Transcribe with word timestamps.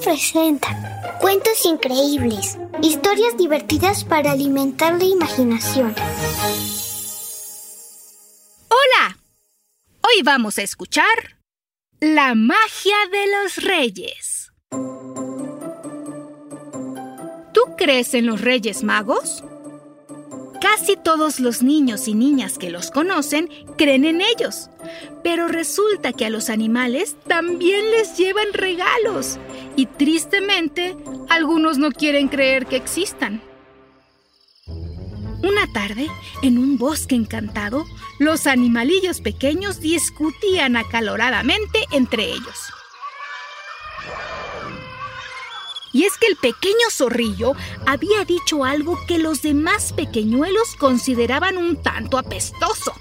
Presenta 0.00 1.18
cuentos 1.20 1.64
increíbles, 1.66 2.58
historias 2.82 3.36
divertidas 3.36 4.04
para 4.04 4.32
alimentar 4.32 4.98
la 4.98 5.04
imaginación. 5.04 5.94
Hola, 8.68 9.18
hoy 10.02 10.22
vamos 10.22 10.58
a 10.58 10.62
escuchar 10.62 11.04
La 12.00 12.34
magia 12.34 12.96
de 13.10 13.26
los 13.32 13.56
reyes. 13.56 14.52
¿Tú 17.52 17.60
crees 17.76 18.14
en 18.14 18.26
los 18.26 18.40
reyes 18.40 18.82
magos? 18.82 19.44
Casi 20.60 20.96
todos 20.96 21.40
los 21.40 21.62
niños 21.62 22.08
y 22.08 22.14
niñas 22.14 22.56
que 22.56 22.70
los 22.70 22.90
conocen 22.90 23.48
creen 23.76 24.04
en 24.04 24.20
ellos, 24.20 24.70
pero 25.22 25.48
resulta 25.48 26.12
que 26.12 26.24
a 26.24 26.30
los 26.30 26.50
animales 26.50 27.16
también 27.26 27.90
les 27.90 28.16
llevan 28.16 28.52
regalos 28.52 29.38
y 29.76 29.86
tristemente 29.86 30.96
algunos 31.28 31.78
no 31.78 31.90
quieren 31.90 32.28
creer 32.28 32.66
que 32.66 32.76
existan. 32.76 33.42
Una 35.42 35.66
tarde, 35.72 36.08
en 36.42 36.56
un 36.56 36.78
bosque 36.78 37.16
encantado, 37.16 37.84
los 38.20 38.46
animalillos 38.46 39.20
pequeños 39.20 39.80
discutían 39.80 40.76
acaloradamente 40.76 41.84
entre 41.90 42.24
ellos. 42.26 42.72
Y 45.92 46.04
es 46.04 46.16
que 46.16 46.28
el 46.28 46.36
pequeño 46.36 46.90
zorrillo 46.90 47.54
había 47.86 48.24
dicho 48.24 48.64
algo 48.64 48.98
que 49.06 49.18
los 49.18 49.42
demás 49.42 49.92
pequeñuelos 49.92 50.74
consideraban 50.78 51.58
un 51.58 51.82
tanto 51.82 52.18
apestoso. 52.18 52.94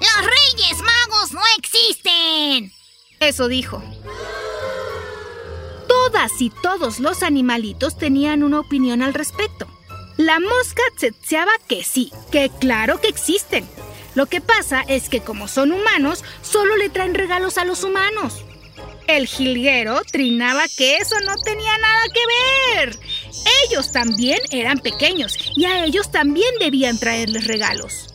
¡Los 0.00 0.26
Reyes 0.26 0.78
Magos 0.82 1.32
no 1.32 1.40
existen! 1.58 2.72
Eso 3.20 3.48
dijo. 3.48 3.82
Y 6.38 6.50
todos 6.50 7.00
los 7.00 7.22
animalitos 7.22 7.98
tenían 7.98 8.42
una 8.42 8.60
opinión 8.60 9.02
al 9.02 9.14
respecto. 9.14 9.66
La 10.16 10.40
mosca 10.40 10.82
tsetseaba 10.96 11.52
que 11.68 11.84
sí, 11.84 12.10
que 12.30 12.50
claro 12.60 13.00
que 13.00 13.08
existen. 13.08 13.66
Lo 14.14 14.26
que 14.26 14.40
pasa 14.40 14.82
es 14.86 15.08
que 15.08 15.20
como 15.20 15.48
son 15.48 15.72
humanos, 15.72 16.24
solo 16.40 16.76
le 16.76 16.88
traen 16.88 17.14
regalos 17.14 17.58
a 17.58 17.64
los 17.64 17.84
humanos. 17.84 18.44
El 19.06 19.26
jilguero 19.26 20.00
trinaba 20.10 20.62
que 20.76 20.96
eso 20.96 21.16
no 21.20 21.36
tenía 21.44 21.76
nada 21.78 22.04
que 22.14 22.76
ver. 22.78 22.98
Ellos 23.66 23.92
también 23.92 24.38
eran 24.50 24.78
pequeños 24.78 25.36
y 25.56 25.66
a 25.66 25.84
ellos 25.84 26.10
también 26.10 26.54
debían 26.58 26.98
traerles 26.98 27.46
regalos. 27.46 28.06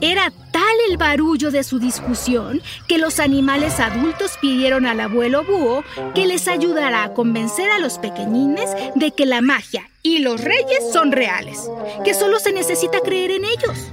Era 0.00 0.32
tal 0.50 0.62
el 0.88 0.96
barullo 0.96 1.50
de 1.50 1.64
su 1.64 1.78
discusión 1.78 2.60
que 2.88 2.98
los 2.98 3.20
animales 3.20 3.80
adultos 3.80 4.32
pidieron 4.40 4.86
al 4.86 5.00
abuelo 5.00 5.44
búho 5.44 5.84
que 6.14 6.26
les 6.26 6.48
ayudara 6.48 7.04
a 7.04 7.14
convencer 7.14 7.70
a 7.70 7.78
los 7.78 7.98
pequeñines 7.98 8.70
de 8.94 9.10
que 9.12 9.26
la 9.26 9.40
magia 9.40 9.88
y 10.02 10.18
los 10.18 10.40
reyes 10.40 10.92
son 10.92 11.12
reales, 11.12 11.70
que 12.04 12.14
solo 12.14 12.38
se 12.38 12.52
necesita 12.52 13.00
creer 13.00 13.30
en 13.30 13.44
ellos. 13.44 13.92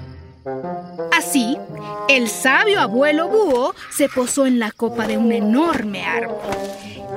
Así, 1.11 1.57
el 2.07 2.29
sabio 2.29 2.79
abuelo 2.79 3.27
búho 3.27 3.75
se 3.95 4.09
posó 4.09 4.45
en 4.45 4.59
la 4.59 4.71
copa 4.71 5.05
de 5.05 5.17
un 5.17 5.31
enorme 5.31 6.05
árbol. 6.05 6.37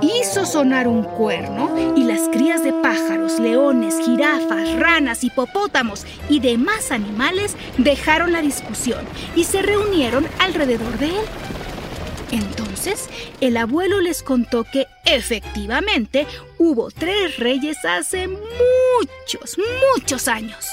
Hizo 0.03 0.45
sonar 0.47 0.89
un 0.89 1.05
cuerno 1.05 1.95
y 1.97 2.03
las 2.03 2.29
crías 2.29 2.65
de 2.65 2.73
pájaros, 2.73 3.39
leones, 3.39 4.01
jirafas, 4.05 4.75
ranas, 4.77 5.23
hipopótamos 5.23 6.05
y 6.29 6.41
demás 6.41 6.91
animales 6.91 7.57
dejaron 7.79 8.33
la 8.33 8.43
discusión 8.43 9.05
y 9.37 9.45
se 9.45 9.63
reunieron 9.63 10.27
alrededor 10.41 10.99
de 10.99 11.07
él. 11.07 11.25
Entonces, 12.33 13.09
el 13.41 13.57
abuelo 13.57 14.01
les 14.01 14.25
contó 14.25 14.65
que 14.65 14.89
efectivamente 15.05 16.27
hubo 16.59 16.91
tres 16.91 17.37
reyes 17.39 17.85
hace 17.85 18.27
muchos, 18.27 19.57
muchos 19.95 20.27
años. 20.27 20.67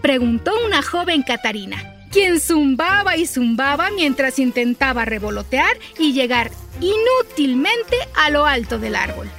Preguntó 0.00 0.52
una 0.64 0.82
joven 0.82 1.22
Catarina, 1.22 1.99
quien 2.10 2.40
zumbaba 2.40 3.16
y 3.16 3.26
zumbaba 3.26 3.90
mientras 3.90 4.38
intentaba 4.38 5.04
revolotear 5.04 5.78
y 5.98 6.12
llegar 6.12 6.50
inútilmente 6.80 7.96
a 8.14 8.30
lo 8.30 8.46
alto 8.46 8.78
del 8.78 8.96
árbol. 8.96 9.30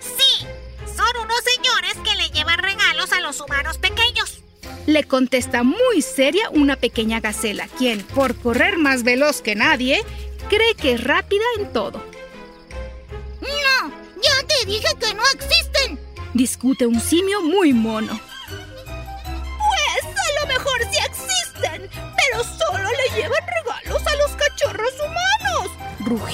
Sí, 0.00 0.46
son 0.96 1.22
unos 1.22 1.40
señores 1.44 1.94
que 2.04 2.16
le 2.16 2.28
llevan 2.30 2.58
regalos 2.58 3.12
a 3.12 3.20
los 3.20 3.40
humanos 3.40 3.78
pequeños. 3.78 4.40
Le 4.86 5.04
contesta 5.04 5.62
muy 5.62 6.02
seria 6.02 6.50
una 6.50 6.76
pequeña 6.76 7.20
gacela, 7.20 7.68
quien, 7.78 8.02
por 8.02 8.36
correr 8.36 8.76
más 8.76 9.02
veloz 9.02 9.40
que 9.40 9.54
nadie, 9.54 10.02
cree 10.50 10.74
que 10.74 10.92
es 10.92 11.04
rápida 11.04 11.44
en 11.58 11.72
todo. 11.72 12.04
No, 13.40 13.90
ya 14.22 14.46
te 14.46 14.66
dije 14.66 14.88
que 15.00 15.14
no 15.14 15.22
existen. 15.32 15.98
Discute 16.34 16.86
un 16.86 17.00
simio 17.00 17.40
muy 17.42 17.72
mono. 17.72 18.18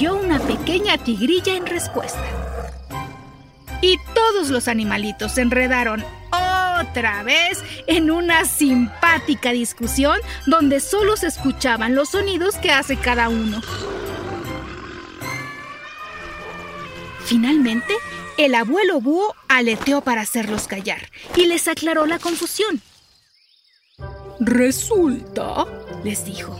Rugió 0.00 0.16
una 0.16 0.38
pequeña 0.38 0.97
tigrilla 0.97 1.56
en 1.56 1.66
respuesta. 1.66 2.25
Y 3.83 3.99
todos 4.15 4.49
los 4.49 4.66
animalitos 4.66 5.33
se 5.33 5.43
enredaron 5.43 6.03
otra 6.81 7.22
vez 7.22 7.62
en 7.87 8.11
una 8.11 8.47
simpática 8.47 9.53
discusión 9.53 10.19
donde 10.47 10.81
solo 10.81 11.16
se 11.19 11.27
escuchaban 11.27 11.94
los 11.94 12.11
sonidos 12.11 12.56
que 12.56 12.71
hace 12.71 12.97
cada 12.97 13.28
uno. 13.28 13.61
Finalmente, 17.27 17.93
el 18.38 18.55
abuelo 18.55 19.03
búho 19.03 19.34
aleteó 19.49 20.00
para 20.00 20.22
hacerlos 20.22 20.67
callar 20.67 21.11
y 21.37 21.44
les 21.44 21.69
aclaró 21.69 22.06
la 22.06 22.19
confusión. 22.19 22.81
Resulta, 24.41 25.67
les 26.05 26.25
dijo, 26.25 26.59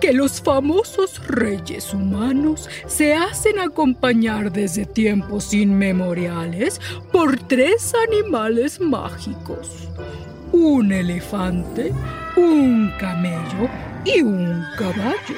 que 0.00 0.12
los 0.12 0.40
famosos 0.40 1.26
reyes 1.26 1.92
humanos 1.94 2.68
se 2.86 3.14
hacen 3.14 3.58
acompañar 3.58 4.52
desde 4.52 4.86
tiempos 4.86 5.52
inmemoriales 5.54 6.80
por 7.12 7.38
tres 7.38 7.92
animales 8.08 8.80
mágicos. 8.80 9.88
Un 10.52 10.92
elefante, 10.92 11.92
un 12.36 12.92
camello 12.98 13.68
y 14.04 14.22
un 14.22 14.64
caballo. 14.78 15.36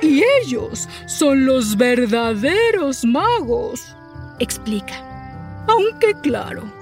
Y 0.00 0.22
ellos 0.42 0.88
son 1.06 1.44
los 1.44 1.76
verdaderos 1.76 3.04
magos, 3.04 3.94
explica. 4.38 5.04
Aunque 5.66 6.14
claro, 6.22 6.77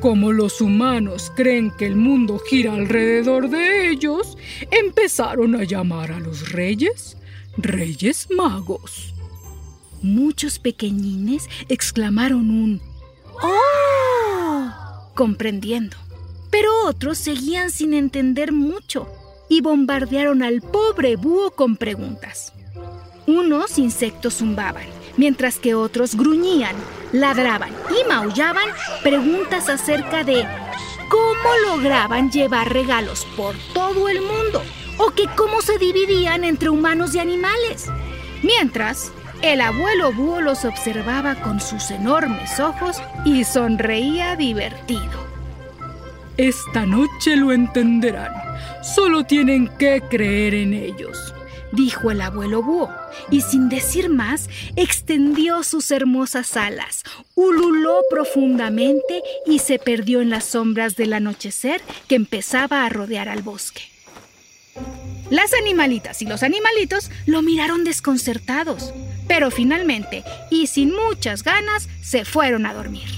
como 0.00 0.32
los 0.32 0.60
humanos 0.60 1.32
creen 1.34 1.70
que 1.70 1.86
el 1.86 1.96
mundo 1.96 2.38
gira 2.38 2.74
alrededor 2.74 3.48
de 3.48 3.90
ellos, 3.90 4.36
empezaron 4.70 5.54
a 5.54 5.64
llamar 5.64 6.12
a 6.12 6.20
los 6.20 6.52
reyes 6.52 7.16
reyes 7.56 8.28
magos. 8.30 9.14
Muchos 10.02 10.58
pequeñines 10.58 11.48
exclamaron 11.68 12.50
un 12.50 12.80
¡Oh! 13.42 15.12
comprendiendo, 15.14 15.96
pero 16.50 16.70
otros 16.86 17.18
seguían 17.18 17.70
sin 17.70 17.94
entender 17.94 18.52
mucho 18.52 19.08
y 19.48 19.60
bombardearon 19.60 20.42
al 20.42 20.60
pobre 20.60 21.16
búho 21.16 21.50
con 21.52 21.76
preguntas. 21.76 22.52
Unos 23.26 23.78
insectos 23.78 24.34
zumbaban, 24.34 24.86
mientras 25.16 25.58
que 25.58 25.74
otros 25.74 26.16
gruñían, 26.16 26.76
ladraban 27.12 27.70
y 27.90 28.08
maullaban 28.08 28.68
preguntas 29.02 29.68
acerca 29.68 30.24
de 30.24 30.44
cómo 31.08 31.76
lograban 31.76 32.30
llevar 32.30 32.72
regalos 32.72 33.26
por 33.36 33.54
todo 33.72 34.08
el 34.08 34.20
mundo 34.20 34.62
o 34.98 35.10
que 35.10 35.26
cómo 35.36 35.62
se 35.62 35.78
dividían 35.78 36.44
entre 36.44 36.70
humanos 36.70 37.14
y 37.14 37.18
animales. 37.18 37.86
Mientras, 38.42 39.12
el 39.42 39.60
abuelo 39.60 40.12
búho 40.12 40.40
los 40.40 40.64
observaba 40.64 41.36
con 41.36 41.60
sus 41.60 41.90
enormes 41.90 42.58
ojos 42.58 43.02
y 43.24 43.44
sonreía 43.44 44.36
divertido. 44.36 45.26
Esta 46.36 46.84
noche 46.84 47.36
lo 47.36 47.52
entenderán. 47.52 48.32
Solo 48.82 49.24
tienen 49.24 49.68
que 49.78 50.02
creer 50.08 50.54
en 50.54 50.74
ellos 50.74 51.34
dijo 51.72 52.10
el 52.10 52.20
abuelo 52.20 52.62
búho, 52.62 52.90
y 53.30 53.40
sin 53.40 53.68
decir 53.68 54.08
más, 54.08 54.48
extendió 54.76 55.62
sus 55.62 55.90
hermosas 55.90 56.56
alas, 56.56 57.02
ululó 57.34 58.00
profundamente 58.10 59.22
y 59.46 59.58
se 59.58 59.78
perdió 59.78 60.20
en 60.20 60.30
las 60.30 60.44
sombras 60.44 60.96
del 60.96 61.12
anochecer 61.12 61.80
que 62.08 62.14
empezaba 62.14 62.84
a 62.84 62.88
rodear 62.88 63.28
al 63.28 63.42
bosque. 63.42 63.82
Las 65.30 65.52
animalitas 65.54 66.22
y 66.22 66.26
los 66.26 66.42
animalitos 66.42 67.10
lo 67.26 67.42
miraron 67.42 67.82
desconcertados, 67.82 68.92
pero 69.26 69.50
finalmente, 69.50 70.22
y 70.50 70.68
sin 70.68 70.94
muchas 70.94 71.42
ganas, 71.42 71.88
se 72.00 72.24
fueron 72.24 72.64
a 72.64 72.74
dormir. 72.74 73.08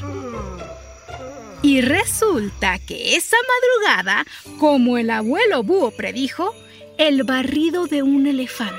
Y 1.61 1.81
resulta 1.81 2.79
que 2.79 3.17
esa 3.17 3.37
madrugada, 3.83 4.25
como 4.59 4.97
el 4.97 5.11
abuelo 5.11 5.63
búho 5.63 5.91
predijo, 5.91 6.55
el 6.99 7.23
barrido 7.23 7.87
de 7.87 8.03
un 8.03 8.27
elefante, 8.27 8.75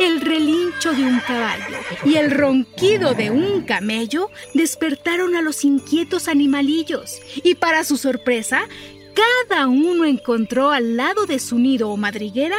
el 0.00 0.22
relincho 0.22 0.92
de 0.92 1.02
un 1.02 1.20
caballo 1.20 1.76
y 2.04 2.16
el 2.16 2.30
ronquido 2.30 3.14
de 3.14 3.30
un 3.30 3.62
camello 3.62 4.30
despertaron 4.54 5.36
a 5.36 5.42
los 5.42 5.64
inquietos 5.64 6.28
animalillos 6.28 7.20
y 7.44 7.54
para 7.54 7.84
su 7.84 7.98
sorpresa, 7.98 8.66
cada 9.14 9.66
uno 9.66 10.06
encontró 10.06 10.70
al 10.70 10.96
lado 10.96 11.26
de 11.26 11.38
su 11.38 11.58
nido 11.58 11.90
o 11.90 11.98
madriguera 11.98 12.56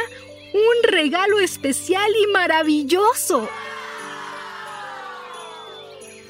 un 0.52 0.90
regalo 0.92 1.40
especial 1.40 2.10
y 2.22 2.32
maravilloso. 2.32 3.48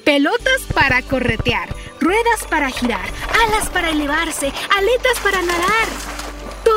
Pelotas 0.03 0.61
para 0.73 1.03
corretear, 1.03 1.69
ruedas 1.99 2.45
para 2.49 2.69
girar, 2.69 3.07
alas 3.45 3.69
para 3.69 3.91
elevarse, 3.91 4.51
aletas 4.75 5.19
para 5.23 5.41
nadar. 5.43 6.24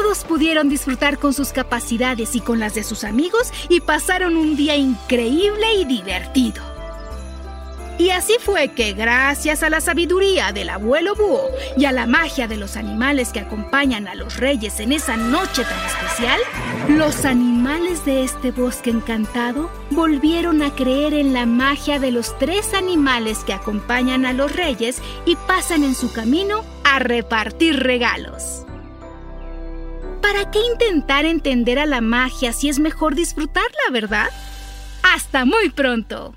Pudieron 0.08 0.70
disfrutar 0.70 1.18
con 1.18 1.34
sus 1.34 1.52
capacidades 1.52 2.34
y 2.34 2.40
con 2.40 2.58
las 2.58 2.74
de 2.74 2.82
sus 2.82 3.04
amigos 3.04 3.52
y 3.68 3.80
pasaron 3.80 4.38
un 4.38 4.56
día 4.56 4.74
increíble 4.74 5.74
y 5.74 5.84
divertido. 5.84 6.62
Y 7.98 8.08
así 8.10 8.36
fue 8.40 8.68
que, 8.68 8.94
gracias 8.94 9.62
a 9.62 9.68
la 9.68 9.82
sabiduría 9.82 10.52
del 10.52 10.70
abuelo 10.70 11.14
búho 11.14 11.42
y 11.76 11.84
a 11.84 11.92
la 11.92 12.06
magia 12.06 12.48
de 12.48 12.56
los 12.56 12.76
animales 12.76 13.32
que 13.32 13.40
acompañan 13.40 14.08
a 14.08 14.14
los 14.14 14.38
reyes 14.38 14.80
en 14.80 14.92
esa 14.92 15.18
noche 15.18 15.64
tan 15.64 15.86
especial, 15.86 16.40
los 16.88 17.26
animales 17.26 18.06
de 18.06 18.22
este 18.22 18.50
bosque 18.50 18.88
encantado 18.88 19.68
volvieron 19.90 20.62
a 20.62 20.74
creer 20.74 21.12
en 21.12 21.34
la 21.34 21.44
magia 21.44 21.98
de 21.98 22.12
los 22.12 22.38
tres 22.38 22.72
animales 22.72 23.40
que 23.44 23.52
acompañan 23.52 24.24
a 24.24 24.32
los 24.32 24.56
reyes 24.56 25.02
y 25.26 25.36
pasan 25.36 25.84
en 25.84 25.94
su 25.94 26.12
camino 26.12 26.64
a 26.84 26.98
repartir 26.98 27.80
regalos. 27.80 28.64
¿Para 30.22 30.50
qué 30.50 30.58
intentar 30.60 31.24
entender 31.24 31.78
a 31.78 31.86
la 31.86 32.00
magia 32.00 32.52
si 32.52 32.68
es 32.68 32.78
mejor 32.78 33.14
disfrutarla, 33.14 33.90
verdad? 33.92 34.28
Hasta 35.02 35.44
muy 35.44 35.70
pronto. 35.70 36.34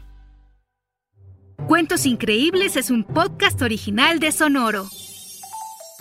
Cuentos 1.68 2.06
Increíbles 2.06 2.76
es 2.76 2.90
un 2.90 3.04
podcast 3.04 3.62
original 3.62 4.20
de 4.20 4.32
Sonoro. 4.32 4.88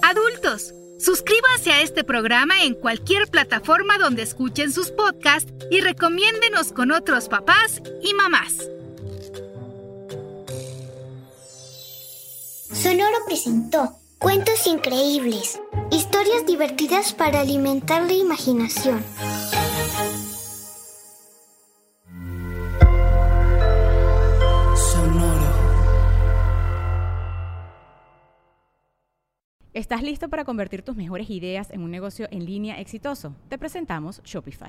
Adultos, 0.02 0.72
suscríbanse 0.98 1.72
a 1.72 1.82
este 1.82 2.04
programa 2.04 2.62
en 2.64 2.74
cualquier 2.74 3.28
plataforma 3.28 3.98
donde 3.98 4.22
escuchen 4.22 4.72
sus 4.72 4.90
podcasts 4.90 5.52
y 5.70 5.80
recomiéndenos 5.80 6.72
con 6.72 6.90
otros 6.90 7.28
papás 7.28 7.82
y 8.02 8.14
mamás. 8.14 8.68
Sonoro 12.72 13.18
presentó 13.26 14.00
Cuentos 14.20 14.66
increíbles. 14.66 15.58
Historias 16.20 16.46
divertidas 16.46 17.14
para 17.14 17.40
alimentar 17.40 18.02
la 18.02 18.12
imaginación. 18.12 19.02
Sonoro. 24.76 25.50
¿Estás 29.72 30.02
listo 30.02 30.28
para 30.28 30.44
convertir 30.44 30.82
tus 30.82 30.94
mejores 30.94 31.30
ideas 31.30 31.70
en 31.70 31.80
un 31.80 31.90
negocio 31.90 32.28
en 32.30 32.44
línea 32.44 32.78
exitoso? 32.78 33.34
Te 33.48 33.56
presentamos 33.56 34.20
Shopify. 34.22 34.68